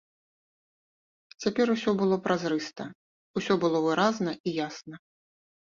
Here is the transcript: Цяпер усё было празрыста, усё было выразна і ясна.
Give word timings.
Цяпер 1.43 1.67
усё 1.75 1.93
было 2.01 2.15
празрыста, 2.25 2.83
усё 3.41 3.59
было 3.65 3.83
выразна 3.89 4.31
і 4.47 4.59
ясна. 4.67 4.95